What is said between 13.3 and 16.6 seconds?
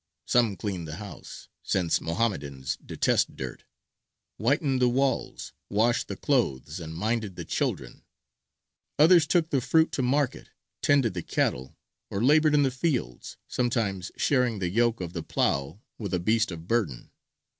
sometimes sharing the yoke of the plough with a beast